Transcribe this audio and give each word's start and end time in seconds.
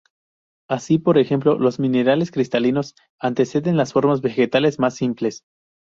Así 0.67 0.97
por 0.97 1.19
ejemplo, 1.19 1.59
los 1.59 1.79
minerales 1.79 2.31
cristalinos 2.31 2.95
anteceden 3.19 3.77
las 3.77 3.93
formas 3.93 4.21
vegetales 4.21 4.79
más 4.79 4.95
simples. 4.95 5.43